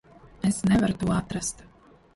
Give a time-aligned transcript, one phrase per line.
[0.49, 1.65] Es nevaru to atrast.